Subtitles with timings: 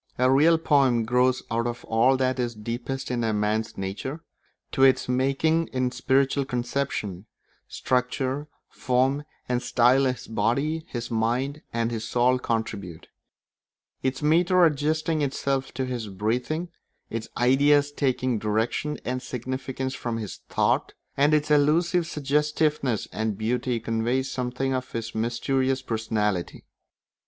[0.17, 4.23] A real poem grows out of all that is deepest in a man's nature;
[4.71, 7.27] to its making in spiritual conception,
[7.67, 13.09] structure, form, and style his body, his mind, and his soul contribute;
[14.01, 16.69] its metre adjusting itself to his breathing,
[17.11, 23.79] its ideas taking direction and significance from his thought, and its elusive suggestiveness and beauty
[23.79, 26.65] conveying something of his mysterious personality.